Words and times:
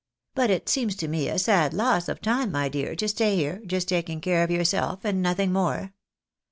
"But 0.33 0.49
it 0.49 0.67
seems 0.67 0.95
to 0.95 1.07
me 1.07 1.29
a 1.29 1.37
sad 1.37 1.75
loss 1.75 2.09
of 2.09 2.21
time, 2.21 2.51
my 2.51 2.69
dear, 2.69 2.95
to 2.95 3.07
stay 3.07 3.35
here, 3.35 3.61
just 3.67 3.87
taking 3.87 4.19
care 4.19 4.43
of 4.43 4.49
yourself, 4.49 5.01
and 5.05 5.21
nothing 5.21 5.53
more. 5.53 5.93